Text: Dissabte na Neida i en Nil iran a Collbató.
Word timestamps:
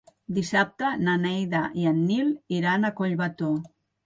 Dissabte 0.35 0.89
na 1.07 1.13
Neida 1.25 1.61
i 1.83 1.85
en 1.91 2.01
Nil 2.07 2.33
iran 2.63 2.89
a 2.89 2.93
Collbató. 3.03 3.53